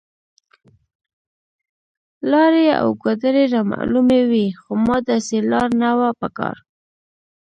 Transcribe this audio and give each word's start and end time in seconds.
لارې 2.31 2.65
او 2.81 2.87
ګودرې 3.01 3.45
رامعلومې 3.53 4.21
وې، 4.29 4.45
خو 4.61 4.71
ما 4.85 4.97
داسې 5.09 5.37
لار 5.51 5.69
نه 5.81 5.91
وه 5.99 6.09
په 6.21 6.27
کار. 6.37 6.57